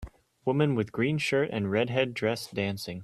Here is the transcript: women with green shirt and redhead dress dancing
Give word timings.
women 0.45 0.73
with 0.73 0.91
green 0.91 1.19
shirt 1.19 1.47
and 1.53 1.69
redhead 1.69 2.15
dress 2.15 2.49
dancing 2.49 2.99